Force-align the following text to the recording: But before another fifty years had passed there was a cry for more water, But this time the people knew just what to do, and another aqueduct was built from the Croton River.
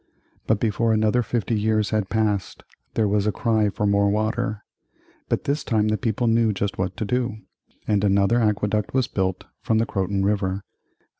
But 0.47 0.59
before 0.59 0.93
another 0.93 1.21
fifty 1.21 1.53
years 1.53 1.91
had 1.91 2.09
passed 2.09 2.63
there 2.95 3.07
was 3.07 3.27
a 3.27 3.31
cry 3.31 3.69
for 3.69 3.85
more 3.85 4.09
water, 4.09 4.63
But 5.29 5.43
this 5.43 5.63
time 5.63 5.89
the 5.89 5.95
people 5.99 6.25
knew 6.25 6.53
just 6.53 6.79
what 6.79 6.97
to 6.97 7.05
do, 7.05 7.35
and 7.87 8.03
another 8.03 8.39
aqueduct 8.41 8.95
was 8.95 9.07
built 9.07 9.43
from 9.61 9.77
the 9.77 9.85
Croton 9.85 10.23
River. 10.25 10.63